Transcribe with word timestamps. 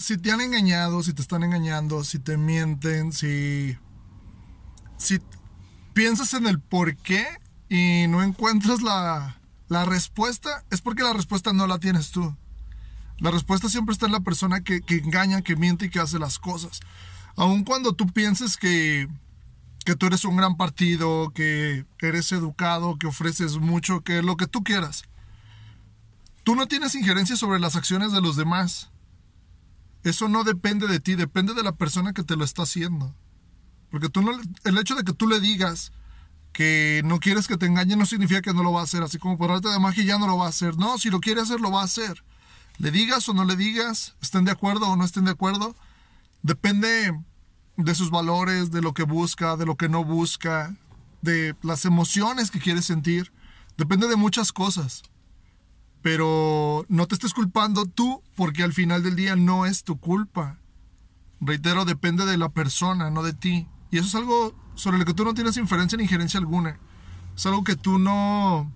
si 0.00 0.16
te 0.16 0.32
han 0.32 0.40
engañado, 0.40 1.02
si 1.02 1.12
te 1.12 1.20
están 1.20 1.42
engañando, 1.42 2.02
si 2.04 2.18
te 2.18 2.38
mienten, 2.38 3.12
si, 3.12 3.76
si 4.96 5.20
piensas 5.92 6.32
en 6.32 6.46
el 6.46 6.58
por 6.58 6.96
qué 6.96 7.26
y 7.68 8.06
no 8.08 8.22
encuentras 8.22 8.80
la, 8.80 9.38
la 9.68 9.84
respuesta, 9.84 10.64
es 10.70 10.80
porque 10.80 11.02
la 11.02 11.12
respuesta 11.12 11.52
no 11.52 11.66
la 11.66 11.78
tienes 11.78 12.12
tú. 12.12 12.34
La 13.18 13.30
respuesta 13.30 13.68
siempre 13.68 13.92
está 13.92 14.06
en 14.06 14.12
la 14.12 14.20
persona 14.20 14.62
que, 14.62 14.80
que 14.80 14.96
engaña, 14.96 15.42
que 15.42 15.54
miente 15.54 15.86
y 15.86 15.90
que 15.90 16.00
hace 16.00 16.18
las 16.18 16.38
cosas. 16.38 16.80
Aun 17.36 17.64
cuando 17.64 17.92
tú 17.92 18.06
pienses 18.06 18.56
que, 18.56 19.06
que 19.84 19.96
tú 19.96 20.06
eres 20.06 20.24
un 20.24 20.36
gran 20.36 20.56
partido, 20.56 21.30
que 21.34 21.84
eres 22.00 22.32
educado, 22.32 22.96
que 22.96 23.06
ofreces 23.06 23.58
mucho, 23.58 24.00
que 24.00 24.22
lo 24.22 24.38
que 24.38 24.46
tú 24.46 24.64
quieras. 24.64 25.02
Tú 26.42 26.56
no 26.56 26.66
tienes 26.66 26.94
injerencia 26.94 27.36
sobre 27.36 27.60
las 27.60 27.76
acciones 27.76 28.12
de 28.12 28.22
los 28.22 28.36
demás. 28.36 28.89
Eso 30.02 30.28
no 30.28 30.44
depende 30.44 30.86
de 30.86 31.00
ti, 31.00 31.14
depende 31.14 31.54
de 31.54 31.62
la 31.62 31.72
persona 31.72 32.12
que 32.12 32.22
te 32.22 32.36
lo 32.36 32.44
está 32.44 32.62
haciendo. 32.62 33.14
Porque 33.90 34.08
tú 34.08 34.22
no, 34.22 34.32
el 34.64 34.78
hecho 34.78 34.94
de 34.94 35.04
que 35.04 35.12
tú 35.12 35.26
le 35.28 35.40
digas 35.40 35.92
que 36.52 37.02
no 37.04 37.20
quieres 37.20 37.46
que 37.46 37.56
te 37.56 37.66
engañe 37.66 37.96
no 37.96 38.06
significa 38.06 38.42
que 38.42 38.54
no 38.54 38.62
lo 38.62 38.72
va 38.72 38.80
a 38.80 38.84
hacer, 38.84 39.02
así 39.02 39.18
como 39.18 39.38
por 39.38 39.50
arte 39.50 39.68
de 39.68 39.78
magia 39.78 40.04
ya 40.04 40.18
no 40.18 40.26
lo 40.26 40.36
va 40.36 40.46
a 40.46 40.50
hacer. 40.50 40.76
No, 40.76 40.98
si 40.98 41.10
lo 41.10 41.20
quiere 41.20 41.40
hacer, 41.40 41.60
lo 41.60 41.70
va 41.70 41.82
a 41.82 41.84
hacer. 41.84 42.24
Le 42.78 42.90
digas 42.90 43.28
o 43.28 43.34
no 43.34 43.44
le 43.44 43.56
digas, 43.56 44.14
estén 44.22 44.44
de 44.44 44.52
acuerdo 44.52 44.88
o 44.88 44.96
no 44.96 45.04
estén 45.04 45.26
de 45.26 45.32
acuerdo, 45.32 45.76
depende 46.42 47.12
de 47.76 47.94
sus 47.94 48.10
valores, 48.10 48.70
de 48.70 48.82
lo 48.82 48.94
que 48.94 49.02
busca, 49.02 49.56
de 49.56 49.66
lo 49.66 49.76
que 49.76 49.88
no 49.88 50.04
busca, 50.04 50.76
de 51.22 51.54
las 51.62 51.84
emociones 51.84 52.50
que 52.50 52.60
quiere 52.60 52.82
sentir. 52.82 53.32
Depende 53.76 54.08
de 54.08 54.16
muchas 54.16 54.52
cosas. 54.52 55.02
Pero 56.02 56.26
no 56.88 57.06
te 57.06 57.14
estés 57.14 57.34
culpando 57.34 57.86
tú 57.86 58.22
porque 58.36 58.62
al 58.62 58.72
final 58.72 59.02
del 59.02 59.16
día 59.16 59.36
no 59.36 59.66
es 59.66 59.84
tu 59.84 59.98
culpa. 59.98 60.58
Reitero, 61.40 61.84
depende 61.84 62.26
de 62.26 62.36
la 62.36 62.50
persona, 62.50 63.10
no 63.10 63.22
de 63.22 63.32
ti. 63.32 63.66
Y 63.90 63.98
eso 63.98 64.08
es 64.08 64.14
algo 64.14 64.54
sobre 64.74 64.98
lo 64.98 65.04
que 65.04 65.14
tú 65.14 65.24
no 65.24 65.34
tienes 65.34 65.56
inferencia 65.56 65.96
ni 65.96 66.04
injerencia 66.04 66.38
alguna. 66.38 66.78
Es 67.36 67.46
algo 67.46 67.64
que 67.64 67.76
tú 67.76 67.98
no 67.98 68.70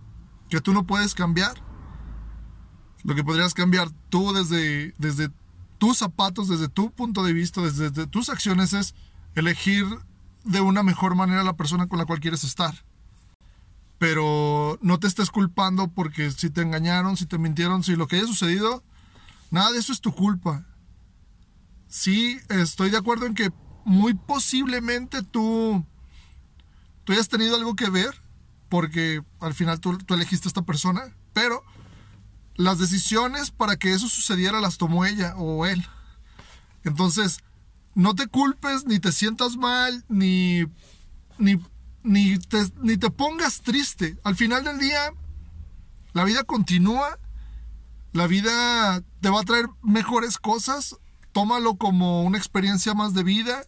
que 0.48 0.61
tú 0.61 0.73
no 0.73 0.84
puedes 0.84 1.15
cambiar. 1.15 1.55
Lo 3.03 3.15
que 3.15 3.25
podrías 3.25 3.55
cambiar 3.55 3.91
tú 4.09 4.33
desde 4.33 4.95
desde 4.98 5.31
tus 5.78 5.98
zapatos, 5.98 6.48
desde 6.48 6.69
tu 6.69 6.91
punto 6.91 7.23
de 7.23 7.33
vista, 7.33 7.61
desde, 7.61 7.91
desde 7.91 8.06
tus 8.06 8.28
acciones 8.28 8.73
es 8.73 8.95
elegir 9.34 9.84
de 10.45 10.61
una 10.61 10.83
mejor 10.83 11.15
manera 11.15 11.43
la 11.43 11.56
persona 11.56 11.87
con 11.87 11.98
la 11.98 12.06
cual 12.06 12.21
quieres 12.21 12.45
estar 12.45 12.84
pero 13.98 14.23
no 14.81 14.98
te 14.98 15.07
estés 15.07 15.31
culpando 15.31 15.89
porque 15.89 16.31
si 16.31 16.51
te 16.51 16.62
engañaron, 16.62 17.17
si 17.17 17.27
te 17.27 17.39
mintieron, 17.39 17.83
si 17.83 17.97
lo 17.97 18.07
que 18.07 18.17
haya 18.17 18.27
sucedido, 18.27 18.83
nada 19.51 19.73
de 19.73 19.79
eso 19.79 19.93
es 19.93 20.01
tu 20.01 20.15
culpa. 20.15 20.67
Sí, 21.89 22.39
estoy 22.48 22.91
de 22.91 22.97
acuerdo 22.97 23.27
en 23.27 23.34
que 23.34 23.53
muy 23.84 24.15
posiblemente 24.15 25.23
tú, 25.23 25.84
tú 27.05 27.12
hayas 27.12 27.29
tenido 27.29 27.56
algo 27.56 27.77
que 27.77 27.91
ver, 27.91 28.15
porque 28.69 29.23
al 29.41 29.55
final 29.55 29.81
tú, 29.81 29.97
elegiste 30.09 30.48
a 30.48 30.51
esta 30.51 30.62
persona, 30.62 31.15
pero 31.33 31.62
las 32.56 32.78
decisiones 32.78 33.51
para 33.51 33.77
que 33.77 33.93
eso 33.93 34.09
sucediera 34.09 34.61
las 34.61 34.78
tomó 34.78 35.05
ella 35.05 35.34
o 35.37 35.67
él. 35.67 35.87
Entonces, 36.83 37.39
no 37.95 38.15
te 38.15 38.27
culpes, 38.27 38.87
ni 38.87 38.99
te 38.99 39.12
sientas 39.12 39.56
mal, 39.56 40.05
ni, 40.09 40.65
ni 41.39 41.61
ni 42.05 42.38
te, 42.38 42.70
ni 42.83 42.97
te 42.97 43.10
pongas 43.10 43.62
triste. 43.62 44.16
Al 44.22 44.36
final 44.36 44.62
del 44.62 44.78
día, 44.78 45.12
la 46.12 46.22
vida 46.24 46.44
continúa, 46.44 47.19
la 48.12 48.28
vida 48.28 49.02
te 49.20 49.30
va 49.30 49.41
a 49.41 49.44
traer 49.44 49.66
mejores 49.83 50.38
cosas, 50.38 50.97
tómalo 51.32 51.77
como 51.77 52.22
una 52.22 52.38
experiencia 52.38 52.94
más 52.94 53.14
de 53.14 53.25
vida, 53.25 53.64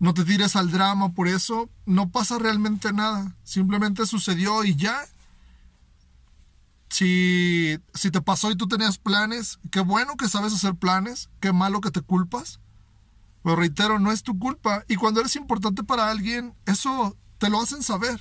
no 0.00 0.14
te 0.14 0.24
tires 0.24 0.56
al 0.56 0.72
drama 0.72 1.12
por 1.12 1.28
eso, 1.28 1.70
no 1.86 2.10
pasa 2.10 2.38
realmente 2.38 2.92
nada, 2.92 3.36
simplemente 3.44 4.04
sucedió 4.06 4.64
y 4.64 4.74
ya. 4.74 5.06
Si, 6.88 7.78
si 7.94 8.10
te 8.10 8.20
pasó 8.20 8.50
y 8.50 8.56
tú 8.56 8.66
tenías 8.66 8.98
planes, 8.98 9.60
qué 9.70 9.80
bueno 9.80 10.16
que 10.16 10.28
sabes 10.28 10.52
hacer 10.52 10.74
planes, 10.74 11.30
qué 11.40 11.52
malo 11.52 11.80
que 11.80 11.90
te 11.90 12.02
culpas. 12.02 12.60
Pero 13.42 13.56
reitero, 13.56 13.98
no 13.98 14.12
es 14.12 14.22
tu 14.22 14.38
culpa. 14.38 14.84
Y 14.88 14.96
cuando 14.96 15.20
eres 15.20 15.36
importante 15.36 15.84
para 15.84 16.10
alguien, 16.10 16.54
eso 16.66 17.16
te 17.42 17.50
lo 17.50 17.60
hacen 17.60 17.82
saber. 17.82 18.20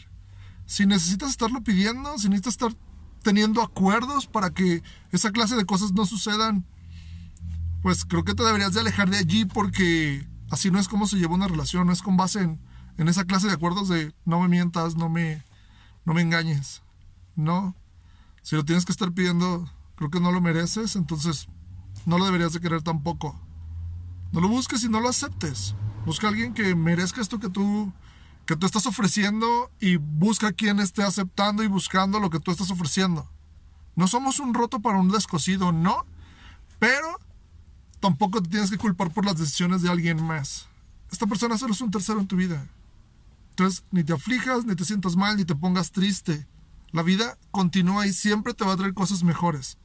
Si 0.65 0.87
necesitas 0.87 1.29
estarlo 1.29 1.61
pidiendo, 1.61 2.17
si 2.17 2.27
necesitas 2.27 2.53
estar 2.53 2.75
teniendo 3.21 3.61
acuerdos 3.61 4.25
para 4.25 4.49
que 4.49 4.81
esa 5.11 5.29
clase 5.29 5.55
de 5.55 5.63
cosas 5.67 5.91
no 5.91 6.07
sucedan, 6.07 6.65
pues 7.83 8.03
creo 8.03 8.23
que 8.23 8.33
te 8.33 8.43
deberías 8.43 8.73
de 8.73 8.79
alejar 8.79 9.11
de 9.11 9.19
allí 9.19 9.45
porque 9.45 10.27
así 10.49 10.71
no 10.71 10.79
es 10.79 10.87
como 10.87 11.05
se 11.05 11.17
lleva 11.17 11.35
una 11.35 11.47
relación, 11.47 11.85
no 11.85 11.93
es 11.93 12.01
con 12.01 12.17
base 12.17 12.41
en, 12.41 12.59
esa 13.07 13.25
clase 13.25 13.45
de 13.45 13.53
acuerdos 13.53 13.89
de 13.89 14.11
no 14.25 14.39
me 14.39 14.47
mientas, 14.47 14.95
no 14.95 15.07
me, 15.07 15.43
no 16.03 16.15
me 16.15 16.23
engañes. 16.23 16.81
No, 17.35 17.75
si 18.41 18.55
lo 18.55 18.65
tienes 18.65 18.85
que 18.85 18.91
estar 18.91 19.11
pidiendo, 19.11 19.69
creo 19.97 20.09
que 20.09 20.19
no 20.19 20.31
lo 20.31 20.41
mereces, 20.41 20.95
entonces 20.95 21.47
no 22.07 22.17
lo 22.17 22.25
deberías 22.25 22.53
de 22.53 22.59
querer 22.59 22.81
tampoco. 22.81 23.39
No 24.31 24.41
lo 24.41 24.47
busques 24.47 24.83
y 24.83 24.89
no 24.89 24.99
lo 24.99 25.09
aceptes. 25.09 25.75
Busca 26.07 26.25
a 26.25 26.31
alguien 26.31 26.55
que 26.55 26.73
merezca 26.73 27.21
esto 27.21 27.39
que 27.39 27.49
tú 27.49 27.93
que 28.45 28.55
tú 28.55 28.65
estás 28.65 28.85
ofreciendo 28.85 29.71
y 29.79 29.97
busca 29.97 30.51
quien 30.51 30.79
esté 30.79 31.03
aceptando 31.03 31.63
y 31.63 31.67
buscando 31.67 32.19
lo 32.19 32.29
que 32.29 32.39
tú 32.39 32.51
estás 32.51 32.71
ofreciendo. 32.71 33.29
No 33.95 34.07
somos 34.07 34.39
un 34.39 34.53
roto 34.53 34.79
para 34.79 34.97
un 34.97 35.09
descosido, 35.09 35.71
no, 35.71 36.05
pero 36.79 37.19
tampoco 37.99 38.41
te 38.41 38.49
tienes 38.49 38.71
que 38.71 38.77
culpar 38.77 39.11
por 39.11 39.25
las 39.25 39.37
decisiones 39.37 39.81
de 39.81 39.89
alguien 39.89 40.23
más. 40.23 40.67
Esta 41.11 41.27
persona 41.27 41.57
solo 41.57 41.73
es 41.73 41.81
un 41.81 41.91
tercero 41.91 42.19
en 42.19 42.27
tu 42.27 42.35
vida. 42.35 42.67
Entonces, 43.51 43.83
ni 43.91 44.03
te 44.03 44.13
aflijas, 44.13 44.65
ni 44.65 44.75
te 44.75 44.85
sientas 44.85 45.15
mal, 45.15 45.37
ni 45.37 45.45
te 45.45 45.55
pongas 45.55 45.91
triste. 45.91 46.47
La 46.91 47.03
vida 47.03 47.37
continúa 47.51 48.07
y 48.07 48.13
siempre 48.13 48.53
te 48.53 48.65
va 48.65 48.73
a 48.73 48.77
traer 48.77 48.93
cosas 48.93 49.23
mejores. 49.23 49.77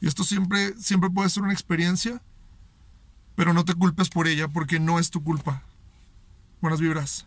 Y 0.00 0.06
esto 0.06 0.24
siempre, 0.24 0.74
siempre 0.78 1.10
puede 1.10 1.30
ser 1.30 1.42
una 1.42 1.52
experiencia, 1.52 2.22
pero 3.34 3.52
no 3.52 3.64
te 3.64 3.74
culpes 3.74 4.08
por 4.08 4.26
ella 4.26 4.48
porque 4.48 4.80
no 4.80 4.98
es 4.98 5.10
tu 5.10 5.22
culpa. 5.22 5.62
Buenas 6.60 6.80
vibras. 6.80 7.26